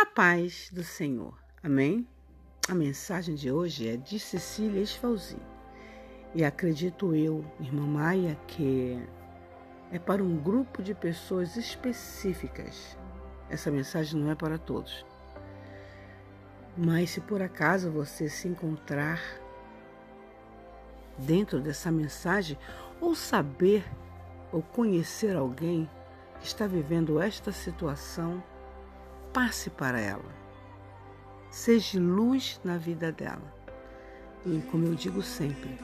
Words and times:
A 0.00 0.06
paz 0.06 0.70
do 0.72 0.84
Senhor. 0.84 1.36
Amém? 1.60 2.06
A 2.68 2.74
mensagem 2.74 3.34
de 3.34 3.50
hoje 3.50 3.88
é 3.88 3.96
de 3.96 4.20
Cecília 4.20 4.80
Esfalzi. 4.80 5.36
E 6.32 6.44
acredito 6.44 7.16
eu, 7.16 7.44
irmã 7.58 7.84
Maia, 7.84 8.38
que 8.46 8.96
é 9.90 9.98
para 9.98 10.22
um 10.22 10.36
grupo 10.36 10.84
de 10.84 10.94
pessoas 10.94 11.56
específicas. 11.56 12.96
Essa 13.50 13.72
mensagem 13.72 14.20
não 14.20 14.30
é 14.30 14.36
para 14.36 14.56
todos. 14.56 15.04
Mas 16.76 17.10
se 17.10 17.20
por 17.20 17.42
acaso 17.42 17.90
você 17.90 18.28
se 18.28 18.46
encontrar 18.46 19.20
dentro 21.18 21.60
dessa 21.60 21.90
mensagem 21.90 22.56
ou 23.00 23.16
saber 23.16 23.84
ou 24.52 24.62
conhecer 24.62 25.34
alguém 25.34 25.90
que 26.38 26.46
está 26.46 26.68
vivendo 26.68 27.20
esta 27.20 27.50
situação, 27.50 28.40
passe 29.38 29.70
para 29.70 30.00
ela. 30.00 30.34
Seja 31.48 32.00
luz 32.00 32.60
na 32.64 32.76
vida 32.76 33.12
dela. 33.12 33.54
E 34.44 34.60
como 34.62 34.86
eu 34.86 34.96
digo 34.96 35.22
sempre, 35.22 35.78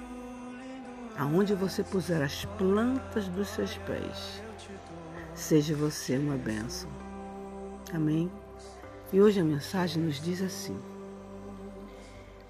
aonde 1.17 1.55
você 1.55 1.85
puser 1.85 2.21
as 2.21 2.45
plantas 2.45 3.29
dos 3.29 3.47
seus 3.47 3.77
pés, 3.79 4.43
seja 5.37 5.73
você 5.77 6.19
uma 6.19 6.37
bênção. 6.37 6.91
Amém? 7.95 8.29
E 9.13 9.21
hoje 9.21 9.39
a 9.39 9.45
mensagem 9.45 10.03
nos 10.03 10.21
diz 10.21 10.43
assim: 10.43 10.77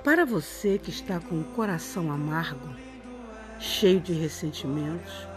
Para 0.03 0.25
você 0.25 0.79
que 0.79 0.89
está 0.89 1.21
com 1.21 1.39
o 1.39 1.45
coração 1.53 2.11
amargo, 2.11 2.75
cheio 3.61 4.01
de 4.01 4.15
ressentimentos, 4.15 5.29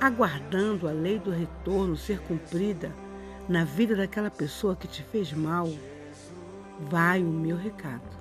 aguardando 0.00 0.86
a 0.86 0.92
lei 0.92 1.18
do 1.18 1.32
retorno 1.32 1.96
ser 1.96 2.20
cumprida 2.20 2.92
na 3.48 3.64
vida 3.64 3.94
daquela 3.94 4.30
pessoa 4.30 4.74
que 4.74 4.88
te 4.88 5.02
fez 5.02 5.32
mal, 5.32 5.68
vai 6.80 7.22
o 7.22 7.28
meu 7.28 7.56
recado. 7.56 8.16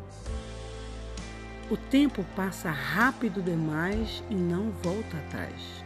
O 1.69 1.75
tempo 1.75 2.23
passa 2.35 2.69
rápido 2.69 3.41
demais 3.41 4.23
e 4.29 4.35
não 4.35 4.69
volta 4.83 5.17
atrás. 5.17 5.83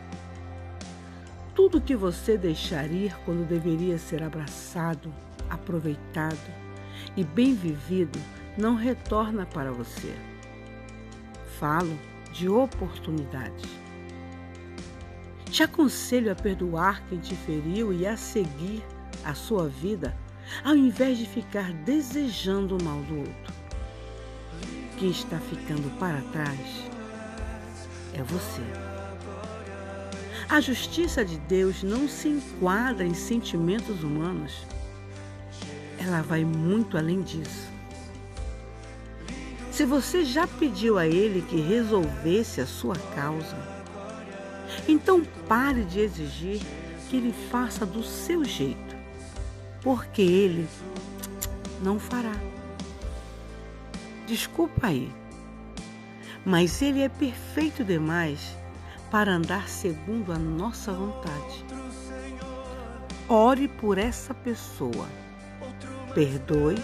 Tudo 1.56 1.80
que 1.80 1.96
você 1.96 2.38
deixar 2.38 2.92
ir 2.92 3.16
quando 3.24 3.48
deveria 3.48 3.98
ser 3.98 4.22
abraçado, 4.22 5.14
aproveitado 5.50 6.54
e 7.16 7.24
bem 7.24 7.56
vivido 7.56 8.20
não 8.58 8.76
retorna 8.76 9.46
para 9.46 9.72
você. 9.72 10.14
Falo 11.58 11.98
de 12.34 12.50
oportunidades. 12.50 13.70
Te 15.50 15.64
aconselho 15.64 16.32
a 16.32 16.36
perdoar 16.36 17.04
quem 17.08 17.20
te 17.20 17.36
feriu 17.36 17.94
e 17.94 18.06
a 18.06 18.16
seguir 18.16 18.84
a 19.30 19.36
sua 19.36 19.68
vida 19.68 20.16
ao 20.64 20.76
invés 20.76 21.18
de 21.18 21.26
ficar 21.26 21.72
desejando 21.72 22.78
o 22.78 22.84
mal 22.84 23.00
do 23.04 23.20
outro 23.20 23.54
que 24.98 25.08
está 25.08 25.40
ficando 25.40 25.90
para 25.98 26.22
trás 26.34 26.90
é 28.14 28.22
você. 28.24 28.62
A 30.50 30.60
justiça 30.60 31.24
de 31.24 31.38
Deus 31.38 31.84
não 31.84 32.10
se 32.10 32.28
enquadra 32.28 33.06
em 33.06 33.14
sentimentos 33.14 34.04
humanos. 34.04 34.66
Ela 35.98 36.22
vai 36.22 36.44
muito 36.44 36.98
além 36.98 37.22
disso. 37.22 37.70
Se 39.72 39.86
você 39.86 40.26
já 40.26 40.48
pediu 40.48 40.98
a 40.98 41.08
Ele 41.08 41.42
que 41.44 41.62
resolvesse 41.62 42.60
a 42.60 42.66
sua 42.66 42.96
causa, 43.16 43.56
então 44.88 45.24
pare 45.48 45.84
de 45.84 46.00
exigir 46.00 46.60
que 47.10 47.16
Ele 47.16 47.34
faça 47.50 47.86
do 47.86 48.04
seu 48.04 48.44
jeito, 48.44 48.96
porque 49.82 50.22
Ele 50.22 50.68
não 51.82 52.00
fará. 52.00 52.36
Desculpa 54.28 54.88
aí, 54.88 55.12
mas 56.46 56.82
Ele 56.82 57.02
é 57.02 57.10
perfeito 57.10 57.84
demais 57.84 58.56
para 59.10 59.32
andar 59.32 59.68
segundo 59.68 60.32
a 60.32 60.38
nossa 60.38 60.94
vontade. 60.94 61.66
Ore 63.28 63.68
por 63.68 63.98
essa 63.98 64.34
pessoa, 64.34 65.08
perdoe 66.14 66.78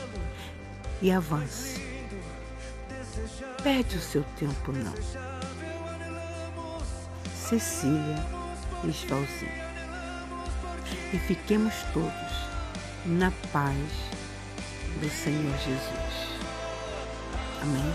e 1.02 1.12
avance. 1.12 1.84
Perde 3.64 3.98
o 3.98 4.02
seu 4.02 4.24
tempo, 4.38 4.72
não. 4.72 4.94
Cecília 7.34 8.24
Esvalzinho. 8.84 9.66
E 11.14 11.18
fiquemos 11.18 11.74
todos 11.94 12.45
na 13.06 13.32
paz 13.52 13.78
do 15.00 15.10
Senhor 15.10 15.56
Jesus. 15.60 16.26
Amém. 17.62 17.94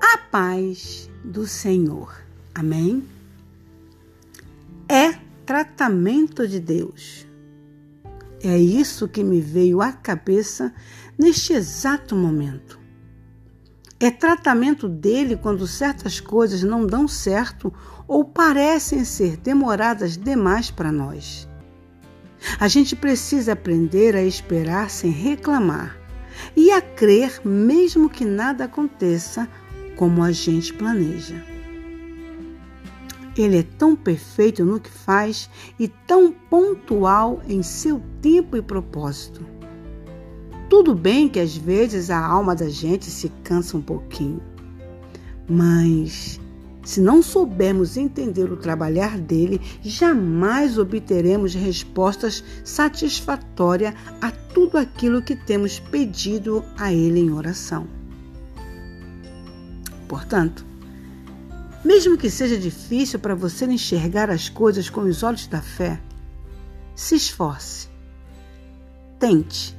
A 0.00 0.18
paz 0.30 1.08
do 1.24 1.46
Senhor. 1.46 2.20
Amém. 2.54 3.06
É 4.88 5.12
tratamento 5.46 6.48
de 6.48 6.58
Deus. 6.58 7.26
É 8.42 8.56
isso 8.56 9.08
que 9.08 9.22
me 9.22 9.40
veio 9.40 9.80
à 9.80 9.92
cabeça 9.92 10.72
neste 11.18 11.52
exato 11.52 12.16
momento. 12.16 12.77
É 14.00 14.12
tratamento 14.12 14.88
dele 14.88 15.36
quando 15.36 15.66
certas 15.66 16.20
coisas 16.20 16.62
não 16.62 16.86
dão 16.86 17.08
certo 17.08 17.72
ou 18.06 18.24
parecem 18.24 19.04
ser 19.04 19.36
demoradas 19.36 20.16
demais 20.16 20.70
para 20.70 20.92
nós. 20.92 21.48
A 22.60 22.68
gente 22.68 22.94
precisa 22.94 23.54
aprender 23.54 24.14
a 24.14 24.22
esperar 24.22 24.88
sem 24.88 25.10
reclamar 25.10 25.98
e 26.54 26.70
a 26.70 26.80
crer 26.80 27.40
mesmo 27.44 28.08
que 28.08 28.24
nada 28.24 28.66
aconteça 28.66 29.48
como 29.96 30.22
a 30.22 30.30
gente 30.30 30.72
planeja. 30.72 31.44
Ele 33.36 33.58
é 33.58 33.62
tão 33.64 33.96
perfeito 33.96 34.64
no 34.64 34.78
que 34.78 34.90
faz 34.90 35.50
e 35.76 35.88
tão 35.88 36.30
pontual 36.30 37.42
em 37.48 37.64
seu 37.64 38.00
tempo 38.22 38.56
e 38.56 38.62
propósito 38.62 39.57
tudo 40.68 40.94
bem 40.94 41.28
que 41.28 41.40
às 41.40 41.56
vezes 41.56 42.10
a 42.10 42.18
alma 42.18 42.54
da 42.54 42.68
gente 42.68 43.06
se 43.06 43.30
cansa 43.42 43.76
um 43.76 43.82
pouquinho, 43.82 44.42
mas 45.48 46.38
se 46.84 47.00
não 47.00 47.22
soubermos 47.22 47.96
entender 47.96 48.50
o 48.52 48.56
trabalhar 48.56 49.18
dele, 49.18 49.60
jamais 49.82 50.78
obteremos 50.78 51.54
respostas 51.54 52.44
satisfatórias 52.64 53.94
a 54.20 54.30
tudo 54.30 54.76
aquilo 54.76 55.22
que 55.22 55.36
temos 55.36 55.78
pedido 55.78 56.64
a 56.76 56.92
ele 56.92 57.20
em 57.20 57.30
oração. 57.30 57.86
Portanto, 60.06 60.64
mesmo 61.84 62.16
que 62.16 62.30
seja 62.30 62.58
difícil 62.58 63.18
para 63.18 63.34
você 63.34 63.66
enxergar 63.66 64.30
as 64.30 64.48
coisas 64.48 64.90
com 64.90 65.02
os 65.02 65.22
olhos 65.22 65.46
da 65.46 65.62
fé, 65.62 66.00
se 66.94 67.14
esforce. 67.14 67.88
Tente 69.18 69.77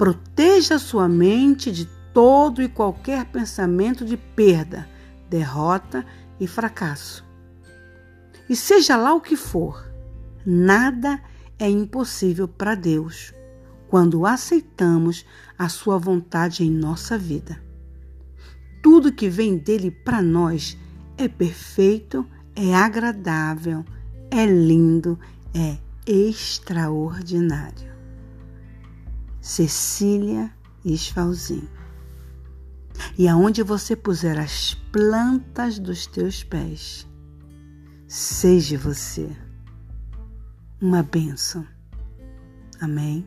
Proteja 0.00 0.78
sua 0.78 1.06
mente 1.06 1.70
de 1.70 1.84
todo 2.14 2.62
e 2.62 2.68
qualquer 2.70 3.26
pensamento 3.26 4.02
de 4.02 4.16
perda, 4.16 4.88
derrota 5.28 6.06
e 6.40 6.46
fracasso. 6.46 7.22
E 8.48 8.56
seja 8.56 8.96
lá 8.96 9.12
o 9.12 9.20
que 9.20 9.36
for, 9.36 9.92
nada 10.46 11.20
é 11.58 11.68
impossível 11.68 12.48
para 12.48 12.74
Deus 12.74 13.34
quando 13.90 14.24
aceitamos 14.24 15.26
a 15.58 15.68
sua 15.68 15.98
vontade 15.98 16.64
em 16.64 16.70
nossa 16.70 17.18
vida. 17.18 17.62
Tudo 18.82 19.12
que 19.12 19.28
vem 19.28 19.58
dele 19.58 19.90
para 19.90 20.22
nós 20.22 20.78
é 21.18 21.28
perfeito, 21.28 22.24
é 22.56 22.74
agradável, 22.74 23.84
é 24.30 24.46
lindo, 24.46 25.18
é 25.54 25.76
extraordinário. 26.06 27.89
Cecília 29.40 30.52
Esfalzinho. 30.84 31.68
E 33.16 33.28
aonde 33.28 33.62
você 33.62 33.96
puser 33.96 34.38
as 34.38 34.74
plantas 34.92 35.78
dos 35.78 36.06
teus 36.06 36.44
pés, 36.44 37.06
seja 38.06 38.76
você 38.78 39.30
uma 40.80 41.02
bênção. 41.02 41.66
Amém. 42.80 43.26